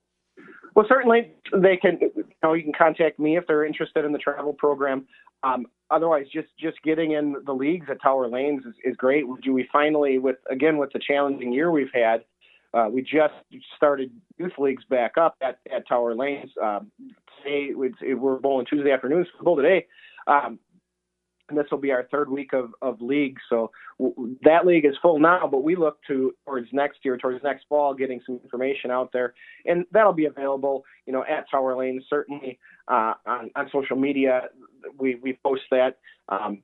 Well, 0.75 0.87
certainly 0.89 1.33
they 1.57 1.77
can. 1.77 1.99
You 2.01 2.25
know, 2.43 2.53
you 2.55 2.63
can 2.63 2.73
contact 2.77 3.19
me 3.19 3.37
if 3.37 3.47
they're 3.47 3.65
interested 3.65 4.05
in 4.05 4.13
the 4.13 4.19
travel 4.19 4.53
program. 4.53 5.07
Um, 5.43 5.67
otherwise, 5.91 6.27
just 6.33 6.49
just 6.59 6.83
getting 6.83 7.13
in 7.13 7.37
the 7.47 7.53
leagues 7.53 7.87
at 7.91 8.03
Tower 8.03 8.29
Lanes 8.29 8.65
is, 8.65 8.75
is 8.85 8.97
great. 8.97 9.25
We 9.29 9.69
finally, 9.73 10.19
with 10.19 10.37
again 10.51 10.79
with 10.79 10.93
the 10.93 10.99
challenging 10.99 11.53
year 11.53 11.71
we've 11.71 11.93
had, 11.95 12.25
uh, 12.73 12.89
we 12.91 13.03
just 13.03 13.35
started 13.77 14.11
youth 14.39 14.53
leagues 14.59 14.85
back 14.91 15.17
up 15.17 15.37
at, 15.41 15.61
at 15.75 15.87
Tower 15.87 16.15
Lanes. 16.15 16.51
Um, 16.61 16.91
today 17.45 17.71
we're 17.75 18.39
bowling 18.39 18.67
Tuesday 18.67 18.91
afternoons. 18.91 19.29
Bowl 19.41 19.57
today. 19.57 19.87
Um, 20.27 20.59
and 21.49 21.59
this 21.59 21.67
will 21.71 21.79
be 21.79 21.93
our 21.93 22.05
third 22.11 22.31
week 22.31 22.53
of, 22.53 22.73
of 22.83 23.01
league. 23.01 23.37
So 23.49 23.71
w- 23.99 24.37
that 24.45 24.67
league 24.67 24.85
is 24.85 24.95
full 25.03 25.19
now, 25.19 25.47
but 25.51 25.63
we 25.63 25.77
look 25.77 25.99
to 26.09 26.35
towards 26.47 26.69
next 26.73 26.99
year, 27.03 27.17
towards 27.17 27.43
next 27.45 27.67
fall, 27.69 27.95
getting 27.95 28.21
some 28.25 28.41
information 28.43 28.91
out 28.91 29.11
there, 29.13 29.35
and 29.67 29.85
that'll 29.93 30.13
be 30.13 30.27
available, 30.27 30.85
you 31.07 31.13
know, 31.13 31.25
at 31.29 31.51
Tower 31.51 31.77
Lane, 31.77 32.03
certainly 32.09 32.59
uh, 32.89 33.15
on 33.27 33.51
on 33.57 33.69
social 33.73 33.97
media. 33.97 34.43
We 34.99 35.17
we 35.17 35.39
post 35.45 35.63
that. 35.71 35.99
Um, 36.29 36.63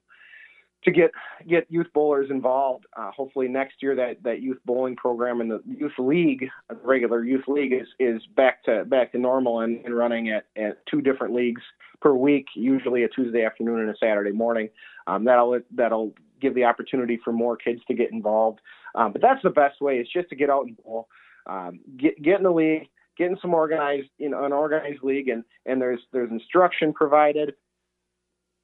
to 0.83 0.91
get 0.91 1.11
get 1.47 1.65
youth 1.69 1.87
bowlers 1.93 2.29
involved. 2.29 2.85
Uh, 2.97 3.11
hopefully 3.11 3.47
next 3.47 3.75
year 3.81 3.95
that, 3.95 4.21
that 4.23 4.41
youth 4.41 4.57
bowling 4.65 4.95
program 4.95 5.41
and 5.41 5.51
the 5.51 5.61
youth 5.65 5.93
league, 5.97 6.47
regular 6.83 7.23
youth 7.23 7.47
league, 7.47 7.73
is 7.73 7.87
is 7.99 8.21
back 8.35 8.63
to 8.63 8.85
back 8.85 9.11
to 9.11 9.17
normal 9.17 9.61
and, 9.61 9.83
and 9.85 9.95
running 9.95 10.29
at, 10.29 10.45
at 10.57 10.85
two 10.87 11.01
different 11.01 11.33
leagues 11.33 11.61
per 12.01 12.13
week, 12.13 12.47
usually 12.55 13.03
a 13.03 13.07
Tuesday 13.07 13.45
afternoon 13.45 13.81
and 13.81 13.89
a 13.89 13.95
Saturday 13.99 14.31
morning. 14.31 14.69
Um, 15.07 15.23
that'll 15.25 15.59
that'll 15.75 16.13
give 16.41 16.55
the 16.55 16.63
opportunity 16.63 17.19
for 17.23 17.31
more 17.31 17.55
kids 17.55 17.81
to 17.87 17.93
get 17.93 18.11
involved. 18.11 18.59
Um, 18.95 19.11
but 19.13 19.21
that's 19.21 19.41
the 19.43 19.51
best 19.51 19.79
way 19.79 19.97
is 19.97 20.07
just 20.11 20.29
to 20.29 20.35
get 20.35 20.49
out 20.49 20.65
and 20.65 20.75
bowl, 20.77 21.07
um, 21.47 21.79
get 21.97 22.21
get 22.21 22.37
in 22.37 22.43
the 22.43 22.51
league, 22.51 22.89
get 23.17 23.29
in 23.29 23.37
some 23.41 23.53
organized 23.53 24.09
in 24.19 24.33
an 24.33 24.51
organized 24.51 25.03
league, 25.03 25.29
and 25.29 25.43
and 25.65 25.81
there's 25.81 26.01
there's 26.11 26.31
instruction 26.31 26.91
provided. 26.93 27.53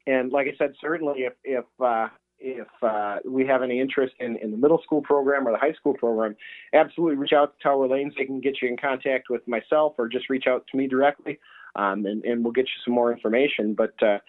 And 0.07 0.31
like 0.31 0.47
I 0.47 0.57
said, 0.57 0.73
certainly 0.81 1.19
if 1.19 1.33
if 1.43 1.65
uh, 1.79 2.07
if 2.39 2.67
uh, 2.81 3.17
we 3.25 3.45
have 3.45 3.61
any 3.61 3.79
interest 3.79 4.13
in, 4.19 4.37
in 4.37 4.51
the 4.51 4.57
middle 4.57 4.81
school 4.83 5.01
program 5.01 5.47
or 5.47 5.51
the 5.51 5.57
high 5.57 5.73
school 5.73 5.93
program, 5.93 6.35
absolutely 6.73 7.17
reach 7.17 7.33
out 7.33 7.57
to 7.57 7.63
Tower 7.63 7.87
Lanes. 7.87 8.13
They 8.17 8.25
can 8.25 8.39
get 8.39 8.61
you 8.61 8.69
in 8.69 8.77
contact 8.77 9.29
with 9.29 9.47
myself 9.47 9.95
or 9.97 10.07
just 10.07 10.29
reach 10.29 10.45
out 10.47 10.65
to 10.71 10.77
me 10.77 10.87
directly 10.87 11.39
um, 11.77 12.05
and, 12.05 12.23
and 12.25 12.43
we'll 12.43 12.53
get 12.53 12.65
you 12.65 12.81
some 12.83 12.93
more 12.93 13.11
information. 13.11 13.73
But 13.73 13.93
uh, 14.01 14.19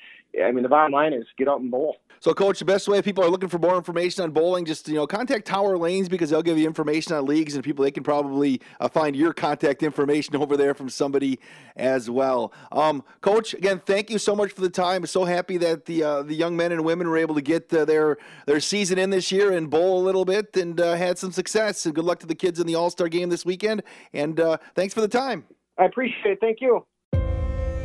I 0.45 0.52
mean, 0.52 0.62
the 0.62 0.69
bottom 0.69 0.93
line 0.93 1.12
is 1.12 1.25
get 1.37 1.49
out 1.49 1.61
and 1.61 1.71
bowl. 1.71 1.97
So, 2.21 2.35
coach, 2.35 2.59
the 2.59 2.64
best 2.64 2.88
way 2.88 2.99
if 2.99 3.05
people 3.05 3.23
are 3.23 3.31
looking 3.31 3.49
for 3.49 3.61
more 3.61 3.76
information 3.76 4.25
on 4.25 4.33
bowling, 4.33 4.64
just 4.64 4.88
you 4.88 4.97
know, 4.97 5.07
contact 5.07 5.47
Tower 5.47 5.78
Lanes 5.78 6.09
because 6.09 6.31
they'll 6.31 6.43
give 6.43 6.59
you 6.59 6.67
information 6.67 7.12
on 7.12 7.25
leagues 7.26 7.55
and 7.55 7.62
people. 7.62 7.85
They 7.85 7.93
can 7.93 8.02
probably 8.02 8.61
uh, 8.81 8.88
find 8.88 9.14
your 9.14 9.33
contact 9.33 9.85
information 9.85 10.35
over 10.35 10.57
there 10.57 10.75
from 10.75 10.88
somebody 10.88 11.38
as 11.76 12.11
well. 12.11 12.52
Um, 12.73 13.05
coach, 13.21 13.55
again, 13.55 13.81
thank 13.87 14.11
you 14.11 14.19
so 14.19 14.35
much 14.35 14.50
for 14.50 14.62
the 14.62 14.71
time. 14.71 15.02
I'm 15.02 15.07
so 15.07 15.25
happy 15.25 15.59
that 15.59 15.85
the 15.85 16.02
uh, 16.02 16.23
the 16.23 16.35
young 16.35 16.57
men 16.57 16.73
and 16.73 16.85
women 16.85 17.09
were 17.09 17.19
able 17.19 17.37
to 17.37 17.43
get 17.43 17.73
uh, 17.73 17.85
their 17.85 18.19
their 18.47 18.59
season 18.59 18.99
in 18.99 19.11
this 19.11 19.31
year 19.31 19.52
and 19.52 19.71
bowl 19.71 20.02
a 20.02 20.05
little 20.05 20.25
bit 20.25 20.57
and 20.57 20.81
uh, 20.81 20.97
had 20.97 21.19
some 21.19 21.31
success. 21.31 21.87
And 21.87 21.95
good 21.95 22.05
luck 22.05 22.19
to 22.21 22.26
the 22.26 22.35
kids 22.35 22.59
in 22.59 22.67
the 22.67 22.75
All 22.75 22.90
Star 22.90 23.09
game 23.09 23.28
this 23.28 23.47
weekend. 23.47 23.85
And 24.12 24.40
uh, 24.40 24.59
thanks 24.75 24.93
for 24.93 25.00
the 25.00 25.09
time. 25.09 25.45
I 25.78 25.85
appreciate 25.85 26.33
it. 26.33 26.38
Thank 26.40 26.61
you. 26.61 26.85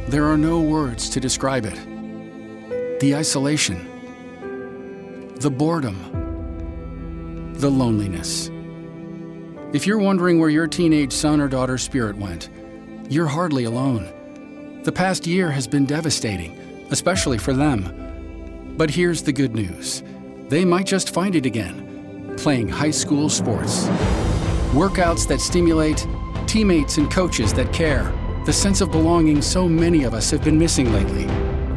There 0.08 0.26
are 0.26 0.38
no 0.38 0.60
words 0.60 1.10
to 1.10 1.22
describe 1.22 1.66
it. 1.66 3.00
The 3.00 3.16
isolation, 3.16 5.32
the 5.38 5.50
boredom, 5.50 7.54
the 7.54 7.72
loneliness. 7.72 8.52
If 9.72 9.88
you're 9.88 10.00
wondering 10.00 10.40
where 10.40 10.50
your 10.50 10.68
teenage 10.68 11.14
son 11.14 11.40
or 11.40 11.48
daughter's 11.48 11.84
spirit 11.84 12.18
went, 12.18 12.50
you're 13.10 13.28
hardly 13.28 13.64
alone. 13.64 14.82
The 14.84 14.92
past 14.92 15.26
year 15.26 15.50
has 15.50 15.68
been 15.68 15.86
devastating, 15.86 16.60
especially 16.92 17.38
for 17.38 17.54
them. 17.54 18.76
But 18.78 18.90
here's 18.90 19.24
the 19.24 19.34
good 19.34 19.56
news 19.56 20.04
they 20.50 20.66
might 20.66 20.86
just 20.86 21.12
find 21.12 21.36
it 21.36 21.46
again, 21.46 22.36
playing 22.38 22.68
high 22.68 22.92
school 22.92 23.30
sports. 23.30 23.86
Workouts 24.74 25.26
that 25.30 25.40
stimulate, 25.40 26.06
teammates 26.46 26.98
and 26.98 27.10
coaches 27.10 27.54
that 27.54 27.72
care 27.72 28.14
the 28.46 28.52
sense 28.54 28.82
of 28.82 28.92
belonging 28.92 29.42
so 29.42 29.70
many 29.70 30.04
of 30.04 30.14
us 30.14 30.30
have 30.30 30.44
been 30.44 30.60
missing 30.60 30.92
lately. 30.92 31.26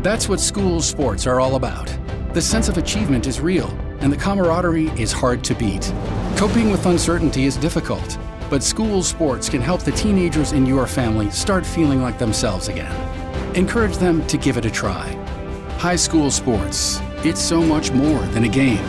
That's 0.02 0.28
what 0.28 0.40
school 0.40 0.82
sports 0.82 1.24
are 1.24 1.38
all 1.38 1.54
about. 1.54 1.96
The 2.32 2.42
sense 2.42 2.68
of 2.68 2.76
achievement 2.76 3.28
is 3.28 3.40
real, 3.40 3.68
and 4.00 4.12
the 4.12 4.16
camaraderie 4.16 4.88
is 5.00 5.12
hard 5.12 5.44
to 5.44 5.54
beat. 5.54 5.92
Coping 6.36 6.70
with 6.70 6.84
uncertainty 6.86 7.44
is 7.44 7.56
difficult, 7.56 8.18
but 8.50 8.64
school 8.64 9.04
sports 9.04 9.48
can 9.48 9.60
help 9.60 9.82
the 9.82 9.92
teenagers 9.92 10.50
in 10.52 10.66
your 10.66 10.88
family 10.88 11.30
start 11.30 11.64
feeling 11.64 12.02
like 12.02 12.18
themselves 12.18 12.66
again. 12.66 12.94
Encourage 13.54 13.96
them 13.98 14.26
to 14.26 14.36
give 14.36 14.56
it 14.56 14.64
a 14.64 14.70
try. 14.70 15.08
High 15.78 15.96
school 15.96 16.32
sports, 16.32 17.00
it's 17.18 17.40
so 17.40 17.62
much 17.62 17.92
more 17.92 18.20
than 18.34 18.42
a 18.42 18.48
game. 18.48 18.84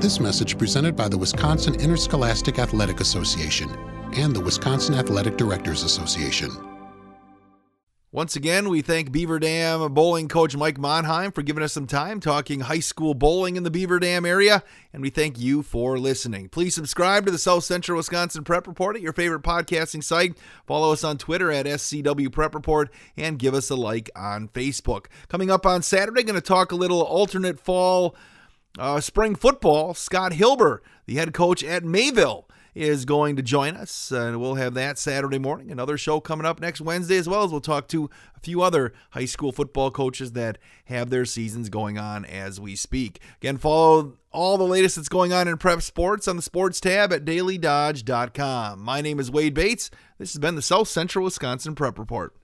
This 0.00 0.18
message 0.18 0.56
presented 0.56 0.96
by 0.96 1.08
the 1.08 1.18
Wisconsin 1.18 1.74
Interscholastic 1.74 2.58
Athletic 2.58 3.00
Association 3.00 3.70
and 4.14 4.34
the 4.34 4.40
Wisconsin 4.40 4.94
Athletic 4.94 5.36
Directors 5.36 5.82
Association. 5.82 6.75
Once 8.16 8.34
again, 8.34 8.70
we 8.70 8.80
thank 8.80 9.12
Beaver 9.12 9.38
Dam 9.38 9.92
bowling 9.92 10.26
coach 10.26 10.56
Mike 10.56 10.78
Monheim 10.78 11.34
for 11.34 11.42
giving 11.42 11.62
us 11.62 11.74
some 11.74 11.86
time 11.86 12.18
talking 12.18 12.60
high 12.60 12.78
school 12.78 13.12
bowling 13.12 13.56
in 13.56 13.62
the 13.62 13.70
Beaver 13.70 13.98
Dam 13.98 14.24
area, 14.24 14.62
and 14.94 15.02
we 15.02 15.10
thank 15.10 15.38
you 15.38 15.62
for 15.62 15.98
listening. 15.98 16.48
Please 16.48 16.74
subscribe 16.74 17.26
to 17.26 17.30
the 17.30 17.36
South 17.36 17.64
Central 17.64 17.98
Wisconsin 17.98 18.42
Prep 18.42 18.66
Report 18.66 18.96
at 18.96 19.02
your 19.02 19.12
favorite 19.12 19.42
podcasting 19.42 20.02
site. 20.02 20.34
Follow 20.66 20.92
us 20.92 21.04
on 21.04 21.18
Twitter 21.18 21.52
at 21.52 21.66
SCW 21.66 22.32
Prep 22.32 22.54
Report 22.54 22.88
and 23.18 23.38
give 23.38 23.52
us 23.52 23.68
a 23.68 23.76
like 23.76 24.08
on 24.16 24.48
Facebook. 24.48 25.08
Coming 25.28 25.50
up 25.50 25.66
on 25.66 25.82
Saturday, 25.82 26.22
going 26.22 26.36
to 26.36 26.40
talk 26.40 26.72
a 26.72 26.74
little 26.74 27.02
alternate 27.02 27.60
fall 27.60 28.16
uh, 28.78 28.98
spring 28.98 29.34
football. 29.34 29.92
Scott 29.92 30.32
Hilber, 30.32 30.82
the 31.04 31.16
head 31.16 31.34
coach 31.34 31.62
at 31.62 31.84
Mayville 31.84 32.48
is 32.76 33.06
going 33.06 33.36
to 33.36 33.42
join 33.42 33.74
us, 33.74 34.10
and 34.10 34.38
we'll 34.38 34.56
have 34.56 34.74
that 34.74 34.98
Saturday 34.98 35.38
morning. 35.38 35.70
Another 35.72 35.96
show 35.96 36.20
coming 36.20 36.44
up 36.44 36.60
next 36.60 36.82
Wednesday 36.82 37.16
as 37.16 37.26
well 37.26 37.42
as 37.42 37.50
we'll 37.50 37.62
talk 37.62 37.88
to 37.88 38.10
a 38.36 38.40
few 38.40 38.60
other 38.60 38.92
high 39.10 39.24
school 39.24 39.50
football 39.50 39.90
coaches 39.90 40.32
that 40.32 40.58
have 40.84 41.08
their 41.08 41.24
seasons 41.24 41.70
going 41.70 41.96
on 41.96 42.26
as 42.26 42.60
we 42.60 42.76
speak. 42.76 43.20
Again, 43.40 43.56
follow 43.56 44.18
all 44.30 44.58
the 44.58 44.64
latest 44.64 44.96
that's 44.96 45.08
going 45.08 45.32
on 45.32 45.48
in 45.48 45.56
prep 45.56 45.80
sports 45.80 46.28
on 46.28 46.36
the 46.36 46.42
sports 46.42 46.78
tab 46.78 47.14
at 47.14 47.24
dailydodge.com. 47.24 48.82
My 48.82 49.00
name 49.00 49.18
is 49.18 49.30
Wade 49.30 49.54
Bates. 49.54 49.90
This 50.18 50.34
has 50.34 50.38
been 50.38 50.54
the 50.54 50.62
South 50.62 50.88
Central 50.88 51.24
Wisconsin 51.24 51.74
Prep 51.74 51.98
Report. 51.98 52.34